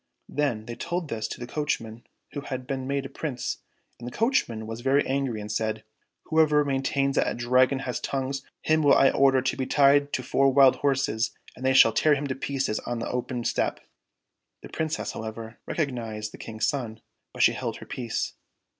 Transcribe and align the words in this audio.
"Then 0.27 0.65
they 0.65 0.73
told 0.73 1.09
this 1.09 1.27
to 1.27 1.39
the 1.39 1.45
coachman, 1.45 2.07
who 2.31 2.41
had 2.41 2.65
been 2.65 2.87
made 2.87 3.05
a 3.05 3.09
Prince, 3.09 3.59
and 3.99 4.07
the 4.07 4.11
coachman 4.11 4.65
was 4.65 4.81
very 4.81 5.05
angry 5.05 5.39
and 5.39 5.51
said," 5.51 5.83
Whoever 6.23 6.65
maintains 6.65 7.17
that 7.17 7.27
a 7.27 7.35
Dragon 7.35 7.77
has 7.85 7.99
tongues, 7.99 8.41
him 8.63 8.81
will 8.81 8.95
I 8.95 9.11
order 9.11 9.43
to 9.43 9.55
be 9.55 9.67
tied 9.67 10.11
to 10.13 10.23
four 10.23 10.51
wild 10.51 10.77
horses, 10.77 11.37
and 11.55 11.63
they 11.63 11.75
shall 11.75 11.93
tear 11.93 12.15
him 12.15 12.25
to 12.25 12.33
pieces 12.33 12.79
on 12.79 12.97
the 12.97 13.09
open 13.11 13.43
steppe!" 13.43 13.79
The 14.63 14.69
Princess, 14.69 15.11
however, 15.11 15.59
recognized 15.67 16.31
the 16.31 16.39
King's 16.39 16.65
son, 16.67 17.01
but 17.31 17.43
she 17.43 17.53
held 17.53 17.77
her 17.77 17.85
peace. 17.85 18.33